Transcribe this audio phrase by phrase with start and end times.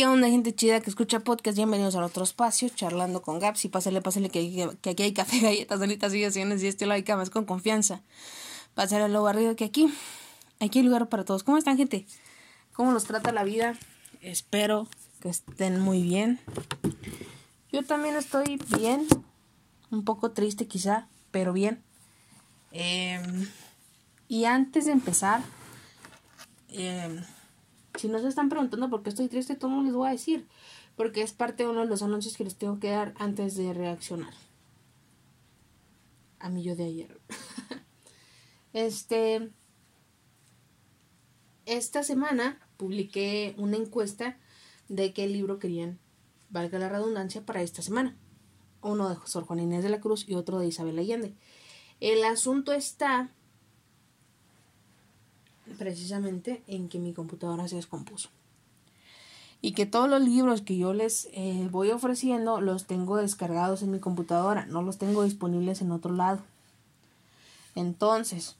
[0.00, 1.58] ¿Qué gente chida que escucha podcast?
[1.58, 3.66] Bienvenidos al otro espacio, charlando con Gaps.
[3.66, 7.44] Y pásale, pásale, que, aquí hay café, galletas, donitas y y estilo hay camas con
[7.44, 8.00] confianza.
[8.72, 9.92] Pásale lo barrido que aquí.
[10.58, 11.42] Aquí hay lugar para todos.
[11.42, 12.06] ¿Cómo están, gente?
[12.72, 13.74] ¿Cómo los trata la vida?
[14.22, 14.88] Espero
[15.20, 16.40] que estén muy bien.
[17.70, 19.06] Yo también estoy bien.
[19.90, 21.82] Un poco triste, quizá, pero bien.
[22.72, 23.50] Em,
[24.28, 25.42] y antes de empezar,
[26.70, 27.22] eh,
[27.94, 30.46] si no se están preguntando por qué estoy triste, todo les voy a decir.
[30.96, 33.72] Porque es parte de uno de los anuncios que les tengo que dar antes de
[33.72, 34.34] reaccionar.
[36.38, 37.20] A mí yo de ayer.
[38.72, 39.50] este.
[41.66, 44.38] Esta semana publiqué una encuesta
[44.88, 46.00] de qué libro querían,
[46.48, 48.16] valga la redundancia, para esta semana.
[48.82, 51.36] Uno de José Juan Inés de la Cruz y otro de Isabel Allende.
[52.00, 53.30] El asunto está
[55.78, 58.30] precisamente en que mi computadora se descompuso.
[59.62, 63.90] Y que todos los libros que yo les eh, voy ofreciendo los tengo descargados en
[63.90, 66.40] mi computadora, no los tengo disponibles en otro lado.
[67.74, 68.56] Entonces,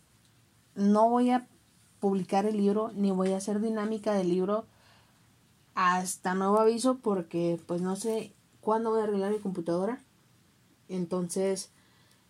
[0.75, 1.47] no voy a
[2.01, 4.65] publicar el libro ni voy a hacer dinámica del libro
[5.75, 10.03] hasta nuevo aviso porque pues no sé cuándo voy a arreglar mi computadora.
[10.89, 11.71] Entonces,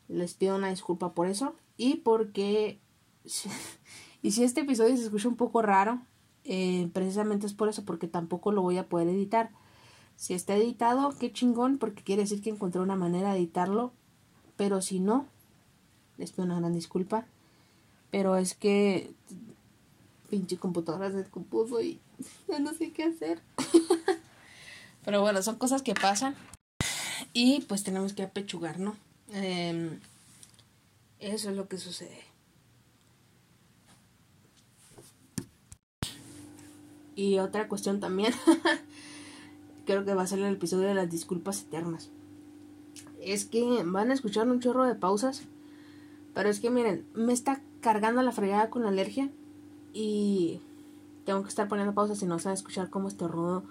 [0.08, 2.78] les pido una disculpa por eso y porque
[4.22, 6.00] Y si este episodio se escucha un poco raro,
[6.44, 9.50] eh, precisamente es por eso, porque tampoco lo voy a poder editar.
[10.16, 13.92] Si está editado, qué chingón, porque quiere decir que encontré una manera de editarlo.
[14.56, 15.26] Pero si no,
[16.18, 17.26] les pido una gran disculpa.
[18.10, 19.14] Pero es que
[20.28, 22.00] pinche computadora se descompuso y
[22.60, 23.40] no sé qué hacer.
[25.04, 26.34] pero bueno, son cosas que pasan.
[27.32, 28.96] Y pues tenemos que apechugar, ¿no?
[29.32, 30.00] Em,
[31.18, 32.29] eso es lo que sucede.
[37.16, 38.32] Y otra cuestión también,
[39.86, 42.10] creo que va a ser el episodio de las disculpas eternas.
[43.20, 45.42] Es que van a escuchar un chorro de pausas,
[46.34, 49.30] pero es que miren, me está cargando la fregada con alergia
[49.92, 50.60] y
[51.24, 53.64] tengo que estar poniendo pausas si no se va a escuchar cómo estornudo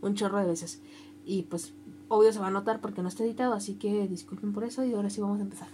[0.00, 0.80] un chorro de veces.
[1.24, 1.72] Y pues
[2.08, 4.92] obvio se va a notar porque no está editado, así que disculpen por eso y
[4.92, 5.68] ahora sí vamos a empezar.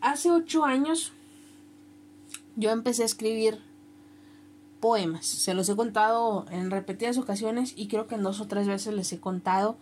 [0.00, 1.12] Hace ocho años
[2.56, 3.60] yo empecé a escribir
[4.80, 5.26] poemas.
[5.26, 8.94] Se los he contado en repetidas ocasiones y creo que en dos o tres veces
[8.94, 9.76] les he contado,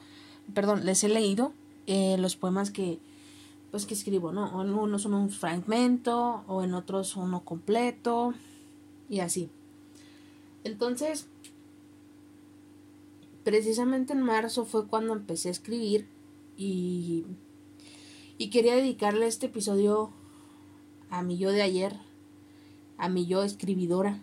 [0.54, 1.52] perdón, les he leído
[1.86, 2.98] eh, los poemas que
[3.70, 4.62] pues que escribo, ¿no?
[4.62, 8.32] En unos son un fragmento o en otros uno completo
[9.08, 9.50] y así.
[10.64, 11.26] Entonces,
[13.44, 16.08] precisamente en marzo fue cuando empecé a escribir
[16.56, 17.26] y,
[18.38, 20.10] y quería dedicarle este episodio
[21.10, 21.96] a mi yo de ayer,
[22.98, 24.20] a mi yo escribidora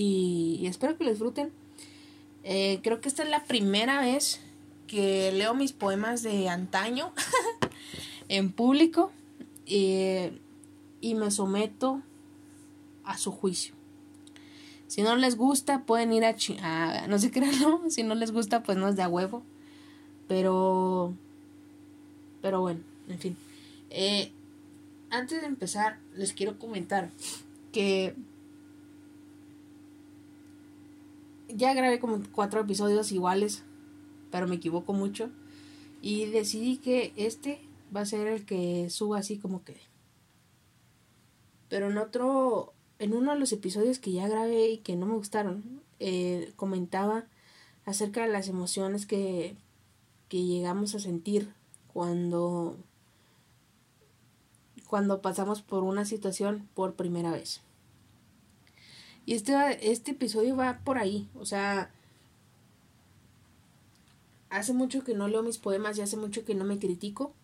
[0.00, 1.50] y, espero que lo disfruten.
[2.44, 4.40] Eh, creo que esta es la primera vez
[4.86, 7.12] que leo mis poemas de antaño
[8.28, 9.10] en público
[9.66, 10.30] y
[11.02, 12.00] me someto
[13.04, 13.74] a su juicio.
[14.86, 17.90] Si no les gusta, pueden ir a, no sé qué, ¿no?
[17.90, 19.42] Si no les gusta, pues no es de a huevo.
[20.28, 21.14] Pero,
[22.40, 23.36] pero bueno, en fin.
[23.90, 24.30] Eh,
[25.10, 27.10] antes de empezar, les quiero comentar
[27.72, 28.14] que
[31.58, 33.64] ya grabé como cuatro episodios iguales,
[34.30, 35.28] pero me equivoco mucho.
[36.00, 37.60] Y decidí que este
[37.94, 39.76] va a ser el que suba así como que.
[41.68, 45.14] Pero en otro, en uno de los episodios que ya grabé y que no me
[45.14, 47.24] gustaron, eh, comentaba
[47.84, 49.56] acerca de las emociones que,
[50.28, 51.52] que llegamos a sentir
[51.92, 52.76] cuando,
[54.86, 57.62] cuando pasamos por una situación por primera vez.
[59.28, 61.28] Y este, este episodio va por ahí.
[61.38, 61.90] O sea,
[64.48, 67.34] hace mucho que no leo mis poemas y hace mucho que no me critico.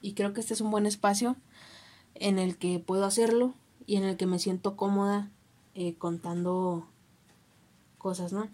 [0.00, 1.34] Y creo que este es un buen espacio
[2.14, 3.54] en el que puedo hacerlo
[3.86, 5.30] y en el que me siento cómoda
[5.74, 6.86] eh, contando
[7.98, 8.48] cosas, ¿no?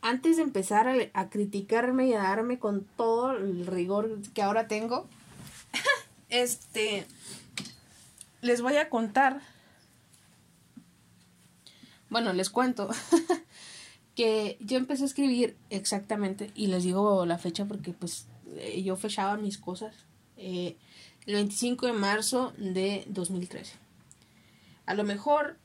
[0.00, 4.66] Antes de empezar a, a, criticarme y a darme con todo el rigor que ahora
[4.66, 5.06] tengo,
[6.28, 7.06] este,
[8.40, 9.42] les voy a contar
[12.10, 12.88] bueno, les cuento
[14.14, 18.26] que yo empecé a escribir exactamente, y les digo la fecha porque pues
[18.56, 19.94] eh, yo fechaba mis cosas,
[20.36, 20.76] eh,
[21.26, 23.74] el 25 de marzo de 2013.
[24.86, 25.58] A lo mejor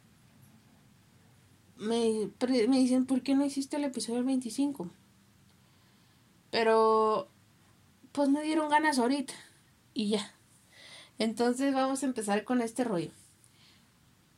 [1.77, 2.29] me,
[2.67, 4.89] me dicen, ¿por qué no hiciste el episodio del 25?
[6.51, 7.29] Pero
[8.11, 9.33] pues me dieron ganas ahorita
[9.93, 10.33] y ya.
[11.17, 13.11] Entonces vamos a empezar con este rollo.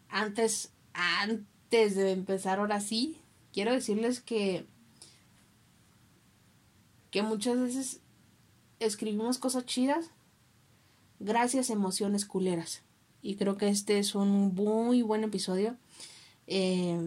[0.09, 3.17] Antes, antes de empezar ahora sí,
[3.51, 4.65] quiero decirles que
[7.11, 8.01] que muchas veces
[8.81, 10.11] escribimos cosas chidas
[11.19, 12.81] gracias a emociones culeras.
[13.21, 15.77] Y creo que este es un muy buen episodio
[16.47, 16.99] eh,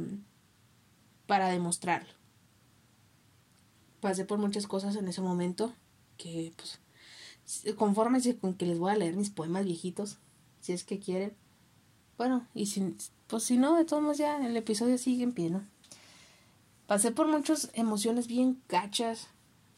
[1.26, 2.09] para demostrarlo.
[4.00, 5.75] Pasé por muchas cosas en ese momento
[6.17, 6.81] que pues
[7.76, 10.19] confórmense con que les voy a leer mis poemas viejitos,
[10.61, 11.35] si es que quieren.
[12.19, 12.97] Bueno, y si,
[13.29, 15.65] pues si no, de todos modos ya el episodio sigue en pie, ¿no?
[16.88, 19.29] Pasé por muchas emociones bien gachas,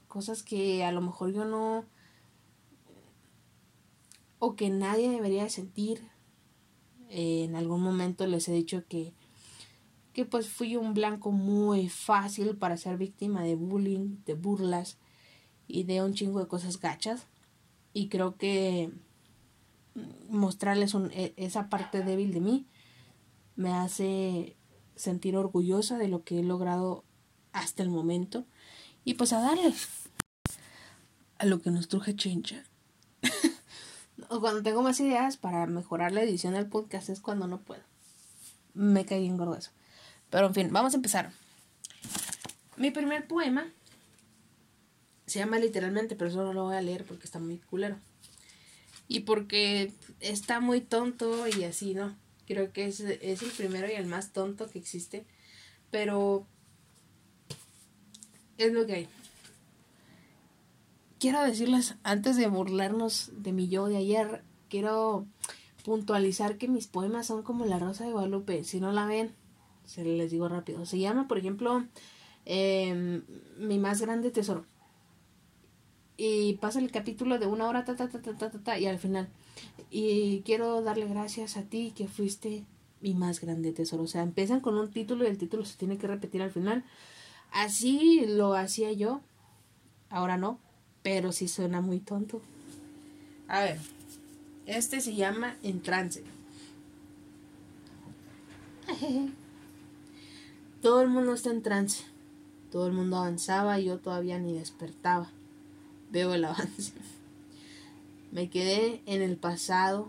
[0.08, 1.84] cosas que a lo mejor yo no
[4.38, 6.02] o que nadie debería sentir.
[7.10, 9.12] en algún momento les he dicho que
[10.12, 14.98] que pues fui un blanco muy fácil para ser víctima de bullying, de burlas
[15.69, 17.26] y de un chingo de cosas gachas.
[17.93, 18.93] Y creo que
[20.28, 22.66] mostrarles e, esa parte débil de mí
[23.56, 24.56] me hace
[24.96, 27.04] sentir orgullosa de lo que he logrado
[27.52, 28.46] hasta el momento.
[29.04, 29.75] Y pues a darle
[31.38, 32.64] a lo que nos truje chincha.
[34.28, 37.82] cuando tengo más ideas para mejorar la edición del podcast es cuando no puedo.
[38.75, 39.38] Me caí en.
[40.31, 41.32] Pero en fin, vamos a empezar.
[42.76, 43.66] Mi primer poema
[45.26, 47.98] se llama literalmente, pero eso no lo voy a leer porque está muy culero.
[49.12, 52.16] Y porque está muy tonto y así, ¿no?
[52.46, 55.26] Creo que es, es el primero y el más tonto que existe.
[55.90, 56.46] Pero
[58.56, 59.08] es lo que hay.
[61.18, 65.26] Quiero decirles, antes de burlarnos de mi yo de ayer, quiero
[65.84, 68.62] puntualizar que mis poemas son como la Rosa de Guadalupe.
[68.62, 69.34] Si no la ven,
[69.86, 70.86] se les digo rápido.
[70.86, 71.84] Se llama, por ejemplo,
[72.44, 73.24] em,
[73.58, 74.66] Mi más grande tesoro.
[76.22, 78.99] Y pasa el capítulo de una hora, ta, ta, ta, ta, ta, ta, y al
[78.99, 79.26] final.
[79.90, 82.67] Y quiero darle gracias a ti que fuiste
[83.00, 84.02] mi más grande tesoro.
[84.02, 86.84] O sea, empiezan con un título y el título se tiene que repetir al final.
[87.52, 89.22] Así lo hacía yo.
[90.11, 90.58] Ahora no.
[91.02, 92.43] Pero sí suena muy tonto.
[93.49, 93.78] A ver.
[94.67, 96.22] Este se llama En trance.
[100.82, 102.05] Todo el mundo está en trance.
[102.70, 105.31] Todo el mundo avanzaba y yo todavía ni despertaba.
[106.10, 106.92] Veo el avance.
[108.32, 110.08] Me quedé en el pasado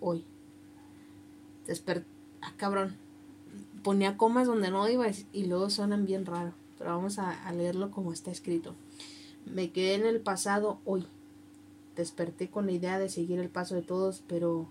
[0.00, 0.24] hoy.
[1.66, 2.06] Desperté.
[2.42, 2.96] Ah, cabrón.
[3.82, 6.52] Ponía comas donde no iba y luego suenan bien raro.
[6.78, 8.74] Pero vamos a, a leerlo como está escrito.
[9.46, 11.06] Me quedé en el pasado hoy.
[11.96, 14.66] Desperté con la idea de seguir el paso de todos, pero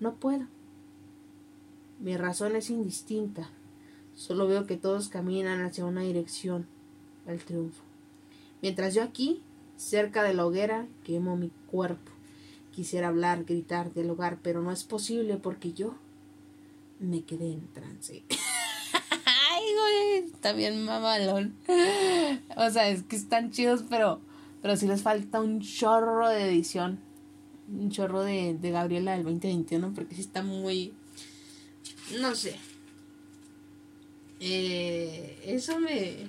[0.00, 0.46] no puedo.
[2.00, 3.48] Mi razón es indistinta.
[4.14, 6.66] Solo veo que todos caminan hacia una dirección,
[7.26, 7.91] el triunfo.
[8.62, 9.42] Mientras yo aquí,
[9.76, 12.12] cerca de la hoguera, quemo mi cuerpo.
[12.72, 15.96] Quisiera hablar, gritar, dialogar, pero no es posible porque yo
[17.00, 18.22] me quedé en trance.
[19.26, 19.64] Ay,
[20.40, 21.54] güey, bien mamalón.
[22.56, 24.20] O sea, es que están chidos, pero,
[24.62, 27.00] pero sí les falta un chorro de edición.
[27.68, 30.94] Un chorro de, de Gabriela del 2021, porque sí está muy.
[32.20, 32.56] No sé.
[34.40, 36.28] Eh, eso me,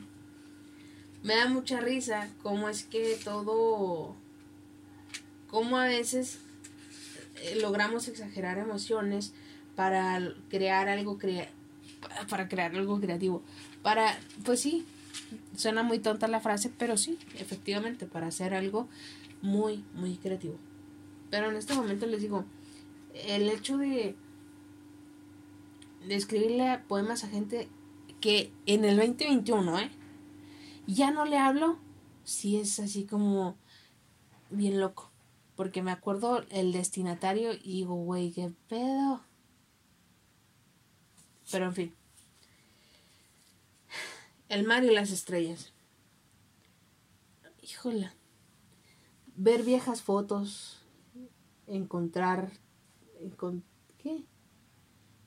[1.23, 4.15] me da mucha risa, cómo es que todo,
[5.47, 6.39] cómo a veces
[7.41, 9.33] eh, logramos exagerar emociones
[9.75, 11.17] para crear algo
[12.29, 13.42] para crear algo creativo.
[13.81, 14.85] Para, pues sí,
[15.56, 18.87] suena muy tonta la frase, pero sí, efectivamente, para hacer algo
[19.42, 20.57] muy, muy creativo.
[21.30, 22.45] Pero en este momento les digo,
[23.13, 24.15] el hecho de,
[26.06, 27.69] de escribirle poemas a gente
[28.19, 29.92] que en el 2021, ¿eh?
[30.87, 31.80] Ya no le hablo
[32.23, 33.57] si es así como
[34.49, 35.11] bien loco.
[35.56, 39.21] Porque me acuerdo el destinatario y digo, güey, qué pedo.
[41.52, 41.95] Pero en fin.
[44.49, 45.73] El mar y las estrellas.
[47.61, 48.11] Híjole.
[49.35, 50.81] Ver viejas fotos.
[51.68, 52.52] Encontrar.
[53.99, 54.25] ¿Qué?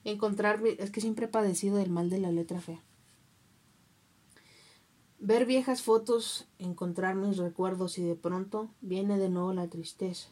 [0.05, 0.61] Encontrar.
[0.79, 2.83] Es que siempre he padecido del mal de la letra fea.
[5.19, 10.29] Ver viejas fotos, encontrar mis recuerdos y de pronto viene de nuevo la tristeza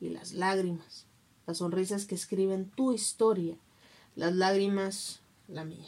[0.00, 1.06] y las lágrimas,
[1.46, 3.56] las sonrisas que escriben tu historia,
[4.14, 5.86] las lágrimas la mía.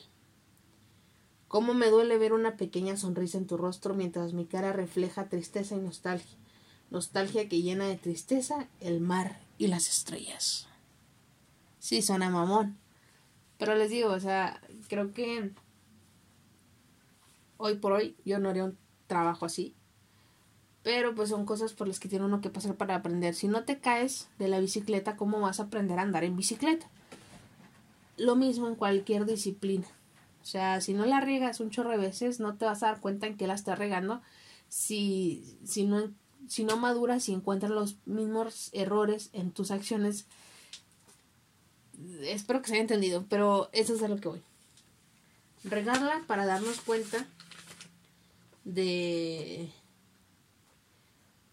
[1.48, 5.74] Cómo me duele ver una pequeña sonrisa en tu rostro mientras mi cara refleja tristeza
[5.76, 6.36] y nostalgia,
[6.90, 10.68] nostalgia que llena de tristeza el mar y las estrellas.
[11.78, 12.76] Sí, suena mamón,
[13.56, 15.52] pero les digo, o sea, creo que
[17.58, 19.74] hoy por hoy yo no haría un trabajo así.
[20.82, 23.34] Pero pues son cosas por las que tiene uno que pasar para aprender.
[23.34, 26.88] Si no te caes de la bicicleta, ¿cómo vas a aprender a andar en bicicleta?
[28.16, 29.86] Lo mismo en cualquier disciplina.
[30.42, 33.26] sea, si no la riegas un chorro de veces, no te vas a dar cuenta
[33.26, 34.22] en que la estás regando.
[34.68, 36.10] Si, si, no,
[36.46, 40.26] si no maduras y encuentras los mismos errores en tus acciones,
[42.22, 44.42] espero que se haya entendido, pero eso es a lo que voy.
[45.64, 47.26] Regarla para darnos cuenta
[48.68, 49.72] de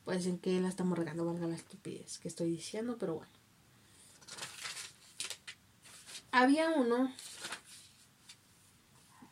[0.03, 3.31] pues en que la estamos regando, valga la estupidez que estoy diciendo, pero bueno.
[6.31, 7.11] Había uno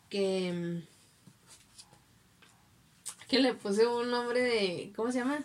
[0.10, 0.84] que
[3.28, 5.44] que le puse un nombre de ¿cómo se llama?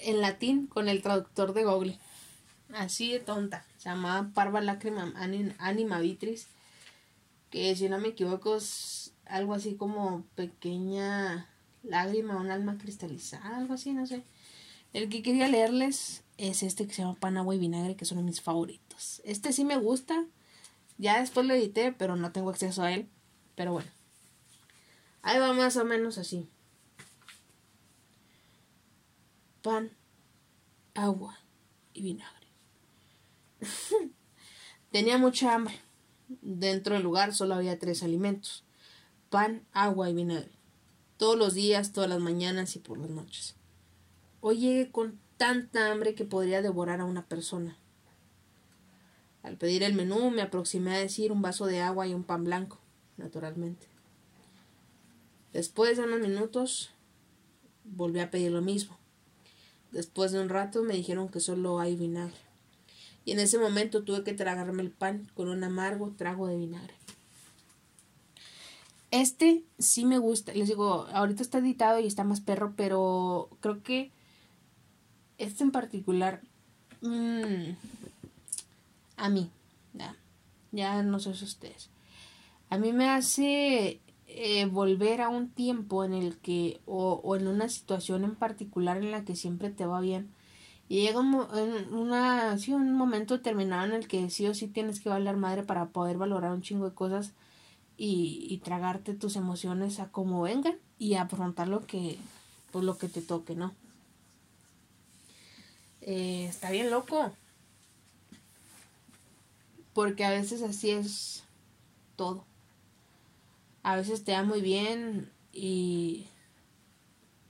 [0.00, 1.98] En latín con el traductor de Google.
[2.74, 3.64] Así de tonta.
[3.78, 5.12] Se llamaba Parva Lacrima
[5.58, 6.46] Anima Vitris.
[7.50, 11.48] Que si no me equivoco es algo así como pequeña
[11.82, 14.24] lágrima, un alma cristalizada, algo así, no sé.
[14.92, 18.22] El que quería leerles es este que se llama Pan, Agua y Vinagre, que de
[18.22, 19.20] mis favoritos.
[19.24, 20.24] Este sí me gusta.
[20.96, 23.08] Ya después lo edité, pero no tengo acceso a él.
[23.54, 23.90] Pero bueno.
[25.22, 26.48] Ahí va más o menos así.
[29.62, 29.90] Pan,
[30.94, 31.38] agua
[31.92, 32.46] y vinagre.
[34.90, 35.74] Tenía mucha hambre.
[36.28, 38.64] Dentro del lugar solo había tres alimentos.
[39.30, 40.58] Pan, agua y vinagre
[41.18, 43.56] todos los días, todas las mañanas y por las noches.
[44.40, 47.76] Hoy llegué con tanta hambre que podría devorar a una persona.
[49.42, 52.44] Al pedir el menú me aproximé a decir un vaso de agua y un pan
[52.44, 52.78] blanco,
[53.16, 53.86] naturalmente.
[55.52, 56.90] Después de unos minutos
[57.84, 58.96] volví a pedir lo mismo.
[59.90, 62.36] Después de un rato me dijeron que solo hay vinagre.
[63.24, 66.94] Y en ese momento tuve que tragarme el pan con un amargo trago de vinagre.
[69.10, 70.52] Este sí me gusta.
[70.52, 74.10] Les digo, ahorita está editado y está más perro, pero creo que
[75.38, 76.42] este en particular,
[77.00, 77.70] mmm,
[79.16, 79.50] a mí,
[79.94, 80.16] ya,
[80.72, 81.90] ya no sé si ustedes,
[82.70, 87.46] a mí me hace eh, volver a un tiempo en el que, o, o, en
[87.46, 90.30] una situación en particular en la que siempre te va bien.
[90.90, 91.34] Y llega un,
[91.92, 95.62] una, sí, un momento determinado en el que sí o sí tienes que valer madre
[95.62, 97.32] para poder valorar un chingo de cosas
[98.00, 102.16] y, tragarte tus emociones a como vengan y afrontar lo que,
[102.70, 103.74] pues lo que te toque, ¿no?
[106.02, 107.32] Eh, está bien loco.
[109.94, 111.42] Porque a veces así es
[112.14, 112.44] todo.
[113.82, 116.28] A veces te da muy bien y,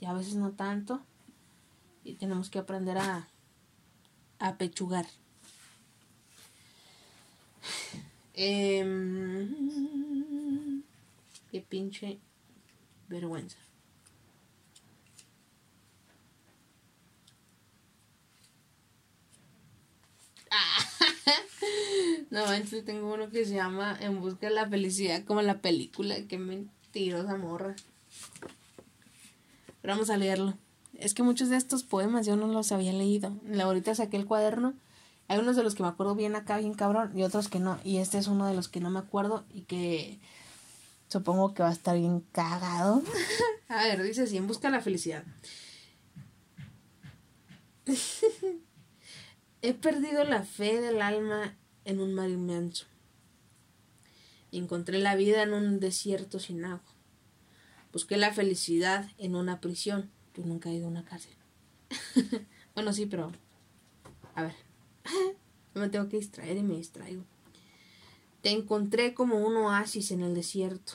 [0.00, 1.02] y a veces no tanto.
[2.04, 3.28] Y tenemos que aprender a,
[4.38, 5.06] a pechugar.
[8.40, 8.84] Eh,
[11.50, 12.18] Qué pinche
[13.08, 13.58] vergüenza.
[22.30, 26.16] no manches, tengo uno que se llama En busca de la felicidad, como la película.
[26.28, 27.74] Qué mentirosa morra.
[29.80, 30.54] Pero vamos a leerlo.
[30.94, 33.32] Es que muchos de estos poemas yo no los había leído.
[33.62, 34.74] Ahorita saqué el cuaderno.
[35.28, 37.78] Hay unos de los que me acuerdo bien acá, bien cabrón, y otros que no.
[37.84, 40.18] Y este es uno de los que no me acuerdo y que
[41.08, 43.02] Supongo que va a estar bien cagado.
[43.68, 45.24] a ver, dice así, en busca de la felicidad.
[49.62, 52.86] He perdido la fe del alma en un mar inmenso.
[54.52, 56.94] Encontré la vida en un desierto sin agua.
[57.92, 60.10] Busqué la felicidad en una prisión.
[60.34, 61.34] Yo nunca he ido a una cárcel.
[62.74, 63.32] bueno, sí, pero...
[64.34, 64.54] A ver.
[65.74, 67.24] Me tengo que distraer y me distraigo.
[68.42, 70.94] Te encontré como un oasis en el desierto.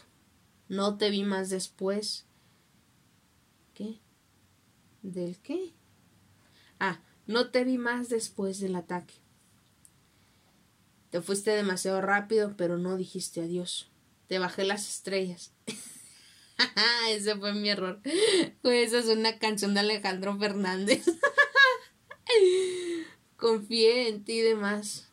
[0.69, 2.25] No te vi más después.
[3.73, 3.99] ¿Qué?
[5.01, 5.73] ¿Del qué?
[6.79, 9.15] Ah, no te vi más después del ataque.
[11.09, 13.91] Te fuiste demasiado rápido, pero no dijiste adiós.
[14.27, 15.53] Te bajé las estrellas.
[17.09, 17.99] Ese fue mi error.
[18.03, 21.05] esa es una canción de Alejandro Fernández.
[23.37, 25.12] Confié en ti de más.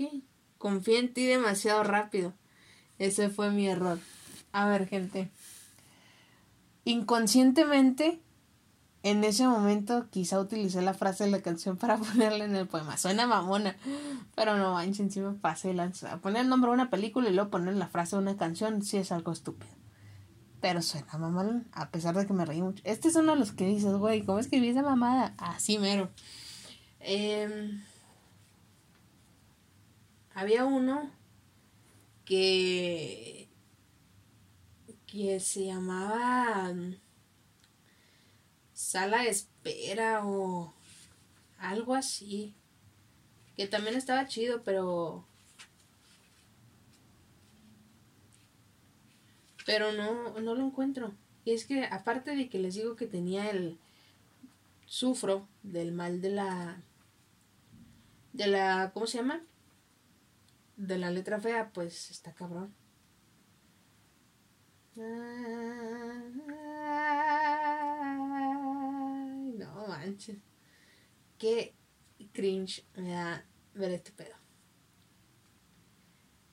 [0.00, 0.22] ¿Qué?
[0.56, 2.32] Confié en ti demasiado rápido.
[2.98, 3.98] Ese fue mi error.
[4.50, 5.30] A ver, gente.
[6.86, 8.18] Inconscientemente,
[9.02, 12.96] en ese momento quizá utilicé la frase de la canción para ponerla en el poema.
[12.96, 13.76] Suena mamona,
[14.34, 15.76] pero no manchen, si me pasé.
[16.22, 18.96] Poner el nombre de una película y luego poner la frase de una canción sí
[18.96, 19.74] es algo estúpido.
[20.62, 22.82] Pero suena mamón, a pesar de que me reí mucho.
[22.86, 25.34] Este es uno de los que dices, güey, ¿cómo escribí esa mamada?
[25.36, 26.08] Así mero.
[27.00, 27.82] Eh,
[30.34, 31.10] había uno
[32.24, 33.48] que,
[35.06, 36.94] que se llamaba mm,
[38.72, 40.72] sala de espera o
[41.58, 42.54] algo así.
[43.56, 45.24] Que también estaba chido, pero...
[49.66, 51.12] Pero no, no lo encuentro.
[51.44, 53.78] Y es que aparte de que les digo que tenía el...
[54.86, 56.82] Sufro del mal de la...
[58.32, 58.90] De la...
[58.94, 59.42] ¿Cómo se llama?
[60.80, 62.74] De la letra fea, pues está cabrón.
[69.58, 70.38] No manches.
[71.38, 71.74] Qué
[72.32, 73.44] cringe me da
[73.74, 74.34] ver este pedo.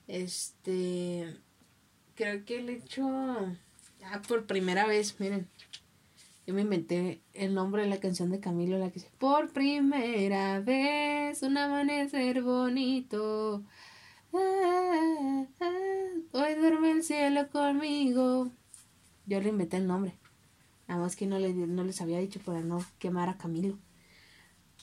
[0.06, 1.40] Este.
[2.14, 3.02] Creo que el hecho.
[3.98, 5.48] Ya por primera vez, miren.
[6.46, 10.60] Yo me inventé el nombre de la canción de Camilo, la que dice: Por primera
[10.60, 13.64] vez, un amanecer bonito.
[14.32, 15.48] Hoy
[16.54, 18.50] duerme el cielo conmigo.
[19.26, 20.18] Yo le inventé el nombre.
[20.86, 23.78] Nada más que no, le, no les había dicho para no quemar a Camilo.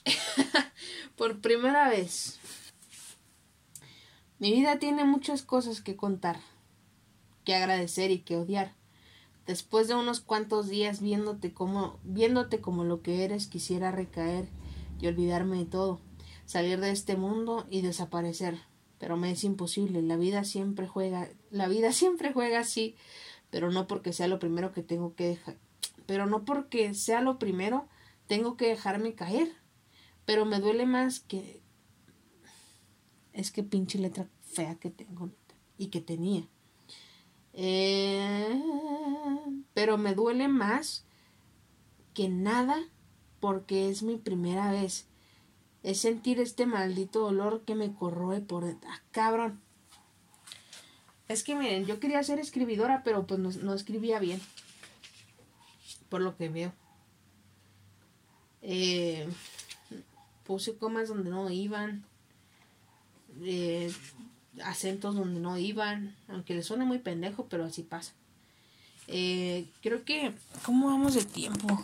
[1.16, 2.38] por primera vez.
[4.38, 6.38] Mi vida tiene muchas cosas que contar,
[7.44, 8.74] que agradecer y que odiar.
[9.46, 14.48] Después de unos cuantos días viéndote como, viéndote como lo que eres, quisiera recaer
[15.00, 16.00] y olvidarme de todo,
[16.44, 18.58] salir de este mundo y desaparecer.
[18.98, 22.96] Pero me es imposible, la vida siempre juega, la vida siempre juega así,
[23.50, 25.56] pero no porque sea lo primero que tengo que dejar,
[26.06, 27.88] pero no porque sea lo primero,
[28.26, 29.52] tengo que dejarme caer.
[30.24, 31.62] Pero me duele más que
[33.32, 35.30] es que pinche letra fea que tengo
[35.78, 36.48] y que tenía.
[37.52, 38.62] Eh,
[39.74, 41.04] pero me duele más
[42.14, 42.76] que nada
[43.40, 45.06] porque es mi primera vez.
[45.86, 48.64] Es sentir este maldito dolor que me corroe por.
[48.64, 49.60] Ah, cabrón.
[51.28, 54.40] Es que miren, yo quería ser escribidora, pero pues no, escribía bien.
[56.08, 56.72] Por lo que veo.
[58.62, 59.28] Eh,
[60.44, 62.04] puse comas donde no iban
[63.44, 63.94] eh,
[64.64, 68.12] acentos donde no iban, aunque le suene muy pendejo, pero así pasa.
[69.06, 70.32] Eh, creo que,
[70.64, 71.80] ¿cómo vamos de tiempo?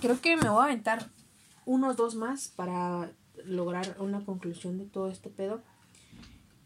[0.00, 1.08] Creo que me voy a aventar
[1.68, 3.12] unos dos más para
[3.44, 5.60] lograr una conclusión de todo este pedo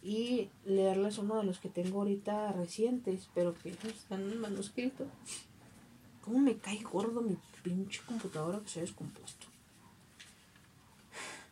[0.01, 5.07] y leerles uno de los que tengo ahorita recientes, pero que están en manuscrito.
[6.25, 9.49] ¿Cómo me cae gordo mi pinche computadora que se ha descompuesto?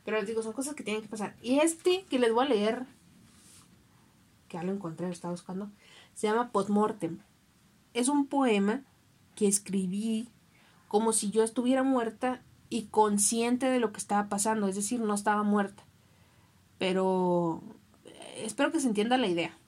[0.05, 1.35] Pero les digo, son cosas que tienen que pasar.
[1.43, 2.87] Y este que les voy a leer,
[4.47, 5.73] que ya lo encontré, lo estaba buscando,
[6.15, 7.19] se llama Postmortem.
[7.95, 8.85] Es un poema
[9.35, 10.29] que escribí
[10.87, 15.13] como si yo estuviera muerta y consciente de lo que estaba pasando, es decir, no
[15.13, 15.83] estaba muerta.
[16.79, 17.61] Pero
[18.05, 19.59] eh, espero que se entienda la idea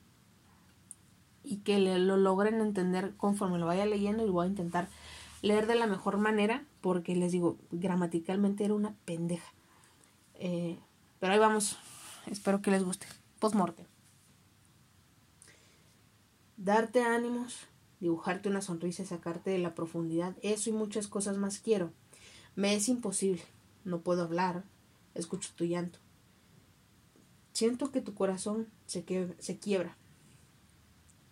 [1.44, 4.88] y que lo logren entender conforme lo vaya leyendo y voy a intentar
[5.42, 9.52] leer de la mejor manera porque les digo, gramaticalmente era una pendeja.
[10.34, 10.78] Eh,
[11.18, 11.76] pero ahí vamos.
[12.26, 13.06] Espero que les guste.
[13.40, 13.86] Postmortem.
[16.56, 17.66] Darte ánimos,
[17.98, 20.36] dibujarte una sonrisa sacarte de la profundidad.
[20.42, 21.92] Eso y muchas cosas más quiero.
[22.54, 23.42] Me es imposible.
[23.84, 24.64] No puedo hablar.
[25.14, 25.98] Escucho tu llanto.
[27.52, 29.04] Siento que tu corazón se,
[29.38, 29.96] se quiebra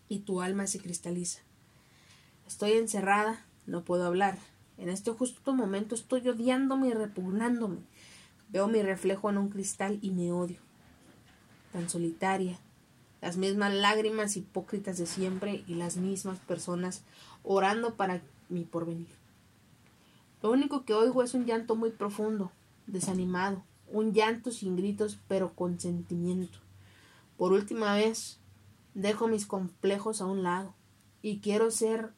[0.09, 1.40] y tu alma se cristaliza.
[2.46, 4.38] Estoy encerrada, no puedo hablar.
[4.76, 7.78] En este justo momento estoy odiándome y repugnándome.
[8.48, 10.59] Veo mi reflejo en un cristal y me odio.
[11.72, 12.59] Tan solitaria.
[13.20, 17.02] Las mismas lágrimas hipócritas de siempre y las mismas personas
[17.44, 19.19] orando para mi porvenir.
[20.42, 22.50] Lo único que oigo es un llanto muy profundo,
[22.87, 26.59] desanimado, un llanto sin gritos pero con sentimiento.
[27.37, 28.40] Por última vez,
[28.94, 30.74] dejo mis complejos a un lado
[31.22, 32.12] y quiero ser...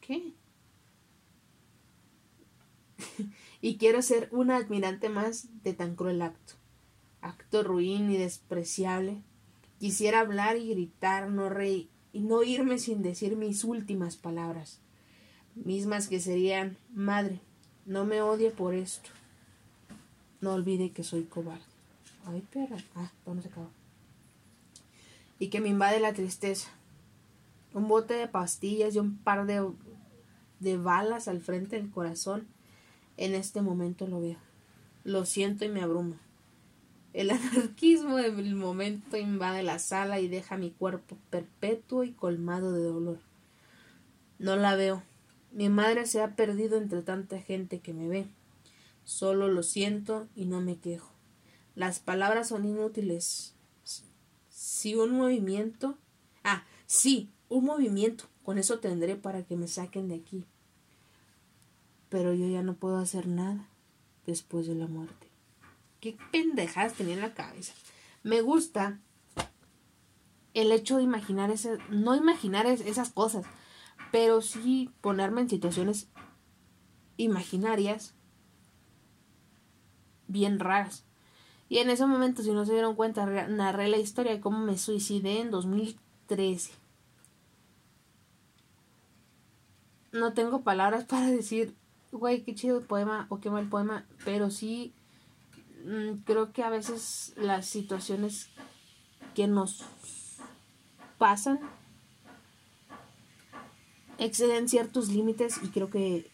[0.00, 0.34] ¿Qué?
[3.60, 6.54] y quiero ser una admirante más de tan cruel acto.
[7.20, 9.22] Acto ruin y despreciable.
[9.78, 14.80] Quisiera hablar y gritar, no reír y no irme sin decir mis últimas palabras,
[15.56, 17.40] mismas que serían Madre,
[17.84, 19.10] no me odie por esto.
[20.40, 21.64] No olvide que soy cobarde.
[22.26, 22.76] Ay, perra.
[22.94, 23.70] Ah, no se acabó.
[25.38, 26.68] Y que me invade la tristeza.
[27.72, 29.68] Un bote de pastillas y un par de,
[30.60, 32.46] de balas al frente del corazón
[33.16, 34.38] en este momento lo veo.
[35.04, 36.16] Lo siento y me abruma.
[37.12, 42.82] El anarquismo del momento invade la sala y deja mi cuerpo perpetuo y colmado de
[42.82, 43.18] dolor.
[44.38, 45.02] No la veo.
[45.56, 48.28] Mi madre se ha perdido entre tanta gente que me ve.
[49.02, 51.10] Solo lo siento y no me quejo.
[51.74, 53.54] Las palabras son inútiles.
[54.48, 55.98] Si un movimiento.
[56.44, 58.26] Ah, sí, un movimiento.
[58.44, 60.46] Con eso tendré para que me saquen de aquí
[62.08, 63.68] pero yo ya no puedo hacer nada
[64.26, 65.28] después de la muerte.
[66.00, 67.72] ¿Qué pendejadas tenía en la cabeza?
[68.22, 69.00] Me gusta
[70.54, 73.44] el hecho de imaginar ese, no imaginar esas cosas,
[74.16, 76.08] pero sí ponerme en situaciones
[77.18, 78.14] imaginarias
[80.26, 81.04] bien raras.
[81.68, 84.78] Y en ese momento, si no se dieron cuenta, narré la historia de cómo me
[84.78, 86.72] suicidé en 2013.
[90.12, 91.74] No tengo palabras para decir,
[92.10, 94.94] güey, qué chido el poema o qué mal poema, pero sí
[95.84, 98.48] mm, creo que a veces las situaciones
[99.34, 99.84] que nos
[101.18, 101.60] pasan
[104.18, 106.30] exceden ciertos límites y creo que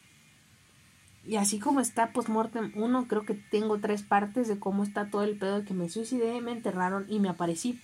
[1.25, 5.23] y así como está Postmortem 1, creo que tengo tres partes de cómo está todo
[5.23, 7.81] el pedo de que me suicidé, me enterraron y me aparecí.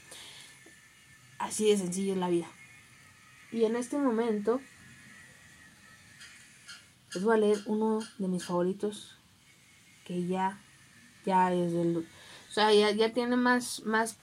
[1.38, 2.48] Así de sencillo es la vida.
[3.52, 4.60] Y en este momento
[7.14, 9.16] les voy a leer uno de mis favoritos
[10.04, 10.60] que ya
[11.24, 14.16] ya es del o sea, ya, ya tiene más más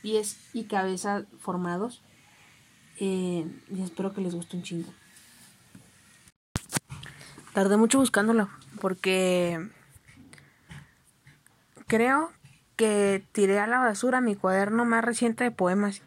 [0.00, 2.00] pies y cabeza formados.
[2.98, 4.92] Eh, y espero que les guste un chingo.
[7.54, 9.70] Tardé mucho buscándolo porque
[11.86, 12.32] creo
[12.74, 16.02] que tiré a la basura mi cuaderno más reciente de poemas.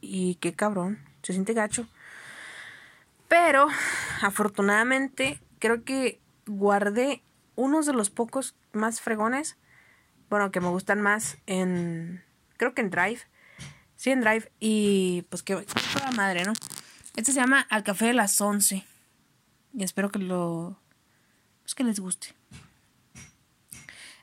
[0.00, 1.86] Y qué cabrón, se siente gacho.
[3.28, 3.68] Pero
[4.22, 7.22] afortunadamente creo que guardé
[7.54, 9.56] unos de los pocos más fregones.
[10.28, 12.24] Bueno, que me gustan más en...
[12.56, 13.20] Creo que en Drive.
[13.94, 14.50] Sí, en Drive.
[14.58, 15.54] Y pues que...
[15.92, 16.54] Toda madre, ¿no?
[17.14, 18.84] Este se llama Al Café de las 11.
[19.76, 20.80] Y espero que lo.
[21.62, 22.28] Pues que les guste.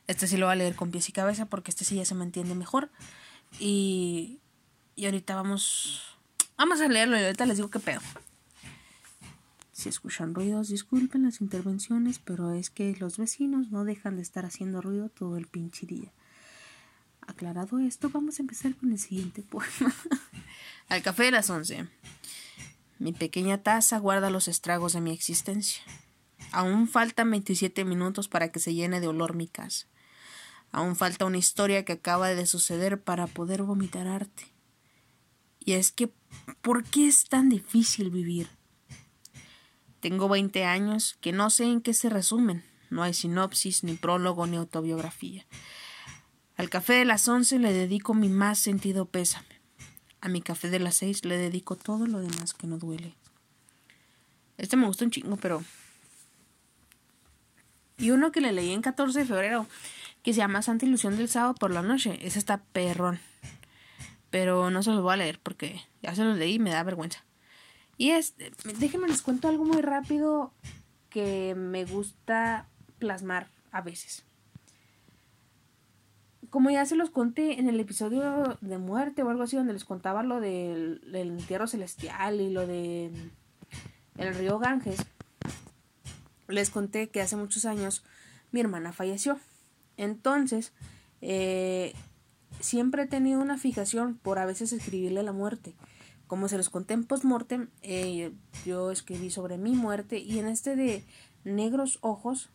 [0.08, 2.16] Este sí lo voy a leer con pies y cabeza porque este sí ya se
[2.16, 2.90] me entiende mejor.
[3.60, 4.40] Y.
[4.96, 6.18] Y ahorita vamos.
[6.58, 8.00] Vamos a leerlo y ahorita les digo qué pedo.
[9.72, 14.44] Si escuchan ruidos, disculpen las intervenciones, pero es que los vecinos no dejan de estar
[14.46, 16.12] haciendo ruido todo el pinche día.
[17.26, 19.94] Aclarado esto, vamos a empezar con el siguiente poema.
[20.88, 21.88] Al café de las once.
[22.98, 25.82] Mi pequeña taza guarda los estragos de mi existencia.
[26.52, 29.86] Aún faltan 27 minutos para que se llene de olor mi casa.
[30.70, 34.52] Aún falta una historia que acaba de suceder para poder vomitar arte.
[35.60, 36.12] Y es que,
[36.60, 38.48] ¿por qué es tan difícil vivir?
[40.00, 42.64] Tengo 20 años que no sé en qué se resumen.
[42.90, 45.46] No hay sinopsis, ni prólogo, ni autobiografía.
[46.56, 49.53] Al café de las 11 le dedico mi más sentido pésame.
[50.24, 53.14] A mi café de las seis le dedico todo lo demás que no duele.
[54.56, 55.62] Este me gusta un chingo, pero...
[57.98, 59.66] Y uno que le leí en 14 de febrero,
[60.22, 62.18] que se llama Santa Ilusión del Sábado por la Noche.
[62.22, 63.20] Ese está perrón.
[64.30, 66.82] Pero no se los voy a leer porque ya se los leí y me da
[66.84, 67.22] vergüenza.
[67.98, 68.34] Y es,
[68.78, 70.54] déjenme les cuento algo muy rápido
[71.10, 72.66] que me gusta
[72.98, 74.24] plasmar a veces
[76.54, 79.84] como ya se los conté en el episodio de muerte o algo así, donde les
[79.84, 83.10] contaba lo del, entierro celestial y lo de
[84.18, 85.04] el río Ganges,
[86.46, 88.04] les conté que hace muchos años
[88.52, 89.40] mi hermana falleció.
[89.96, 90.72] Entonces,
[91.22, 91.92] eh,
[92.60, 95.74] siempre he tenido una fijación por a veces escribirle la muerte.
[96.28, 98.32] Como se los conté en postmortem, eh,
[98.64, 101.04] yo escribí sobre mi muerte y en este de
[101.42, 102.50] Negros Ojos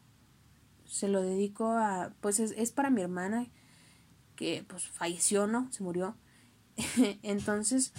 [0.86, 3.50] se lo dedico a, pues es, es para mi hermana
[4.40, 5.70] que pues falleció, ¿no?
[5.74, 6.16] Se murió.
[7.24, 7.92] Entonces,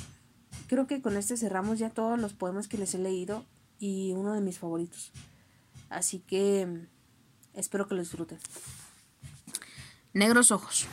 [0.69, 3.45] creo que con este cerramos ya todos los poemas que les he leído
[3.79, 5.13] y uno de mis favoritos.
[5.91, 6.87] Así que
[7.53, 8.39] espero que lo disfruten.
[10.15, 10.87] Negros ojos.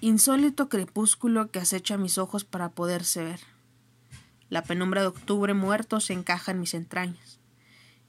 [0.00, 3.40] Insólito crepúsculo que acecha mis ojos para poderse ver.
[4.48, 7.38] La penumbra de octubre muerto se encaja en mis entrañas,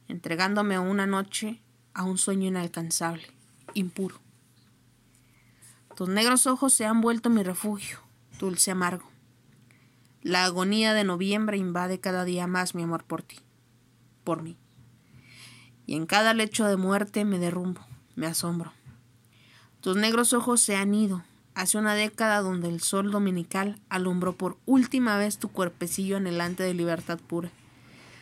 [0.08, 1.62] entregándome a una noche
[1.93, 3.28] a un sueño inalcanzable,
[3.76, 4.26] impuro.
[5.97, 7.97] Tus negros ojos se han vuelto mi refugio,
[8.39, 9.10] dulce amargo.
[10.21, 13.39] La agonía de noviembre invade cada día más mi amor por ti,
[14.23, 14.57] por mí.
[15.88, 17.81] Y en cada lecho de muerte me derrumbo,
[18.15, 18.73] me asombro.
[19.81, 21.23] Tus negros ojos se han ido,
[21.55, 26.75] hace una década donde el sol dominical alumbró por última vez tu cuerpecillo anhelante de
[26.75, 27.49] libertad pura,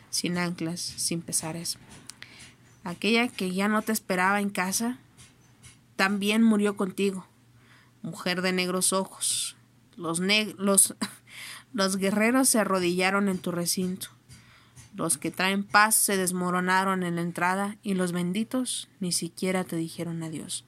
[0.08, 1.76] sin anclas, sin pesares.
[2.84, 4.96] Aquella que ya no te esperaba en casa,
[5.96, 7.26] también murió contigo,
[8.06, 9.56] mujer de negros ojos.
[9.96, 10.94] Los, los,
[11.72, 14.08] los guerreros se arrodillaron en tu recinto.
[14.94, 19.76] Los que traen paz se desmoronaron en la entrada y los benditos ni siquiera te
[19.76, 20.64] dijeron adiós.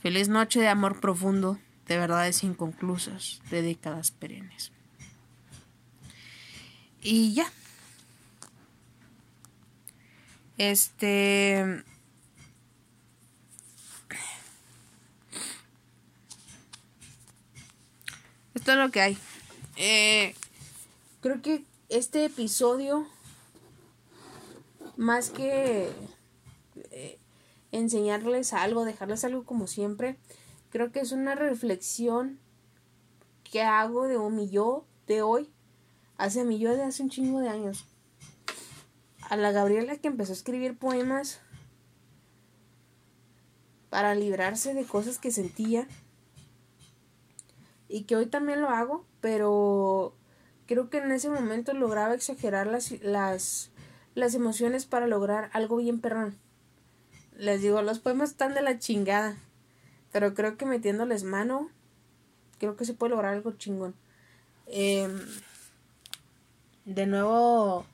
[0.00, 4.70] Feliz noche de amor profundo, de verdades inconclusas, de décadas perennes.
[7.02, 7.50] Y ya.
[10.58, 11.82] Este.
[18.76, 19.18] Lo que hay.
[19.76, 20.34] Eh,
[21.20, 23.04] creo que este episodio,
[24.96, 25.90] más que
[26.92, 27.18] eh,
[27.72, 30.16] enseñarles algo, dejarles algo como siempre,
[30.70, 32.38] creo que es una reflexión
[33.42, 35.50] que hago de mi yo de hoy
[36.16, 37.86] hacia mi yo de hace un chingo de años.
[39.22, 41.40] A la Gabriela que empezó a escribir poemas
[43.90, 45.88] para librarse de cosas que sentía
[47.90, 50.14] y que hoy también lo hago, pero
[50.66, 53.70] creo que en ese momento lograba exagerar las, las,
[54.14, 56.38] las emociones para lograr algo bien perrón.
[57.36, 59.36] Les digo, los poemas están de la chingada,
[60.12, 61.68] pero creo que metiéndoles mano,
[62.58, 63.96] creo que se puede lograr algo chingón.
[64.66, 65.20] Em,
[66.84, 67.84] de nuevo,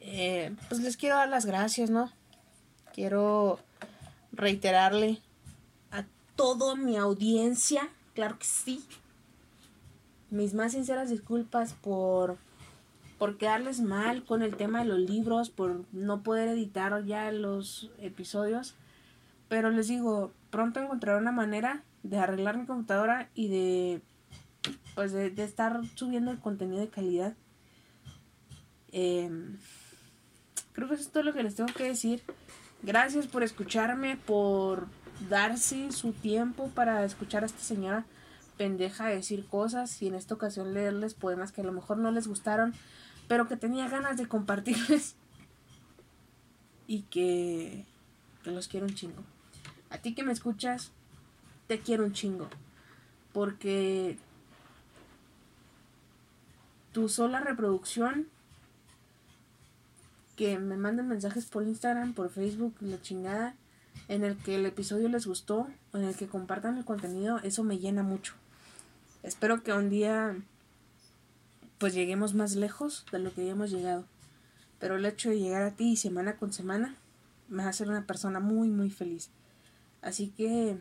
[0.00, 2.12] eh, pues les quiero dar las gracias, ¿no?
[2.94, 3.58] Quiero
[4.30, 5.20] reiterarle
[5.90, 6.04] a
[6.36, 8.86] toda mi audiencia, claro que sí,
[10.30, 12.36] mis más sinceras disculpas por
[13.18, 17.90] por quedarles mal con el tema de los libros, por no poder editar ya los
[17.98, 18.76] episodios.
[19.48, 24.02] Pero les digo, pronto encontraré una manera de arreglar mi computadora y de
[24.94, 27.34] pues de, estar subiendo el contenido de calidad.
[28.92, 29.56] Em,
[30.72, 32.22] creo que eso es todo lo que les tengo que decir.
[32.82, 34.86] Gracias por escucharme, por
[35.28, 38.04] darse su tiempo para escuchar a esta señora
[38.58, 42.26] pendeja decir cosas y en esta ocasión leerles poemas que a lo mejor no les
[42.26, 42.74] gustaron,
[43.28, 45.14] pero que tenía ganas de compartirles
[46.86, 47.86] y que,
[48.42, 49.22] que los quiero un chingo.
[49.90, 50.90] A ti que me escuchas,
[51.68, 52.48] te quiero un chingo,
[53.32, 54.18] porque
[56.92, 58.26] tu sola reproducción,
[60.36, 63.54] que me manden mensajes por Instagram, por Facebook, la chingada,
[64.08, 67.78] en el que el episodio les gustó, en el que compartan el contenido, eso me
[67.78, 68.34] llena mucho.
[69.22, 70.36] Espero que un día
[71.78, 74.04] pues lleguemos más lejos de lo que hemos llegado.
[74.78, 76.96] Pero el hecho de llegar a ti semana con semana
[77.48, 79.30] me a hacer una persona muy muy feliz.
[80.02, 80.78] Así que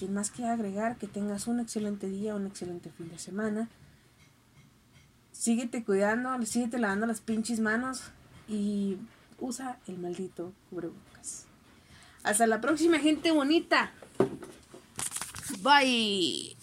[0.00, 3.68] sin más que agregar, que tengas un excelente día, un excelente fin de semana.
[5.30, 8.04] Síguete cuidando, síguete lavando las pinches manos
[8.48, 8.96] y
[9.38, 11.44] usa el maldito cubrebocas.
[12.22, 13.92] Hasta la próxima, gente bonita.
[15.62, 16.59] Bye.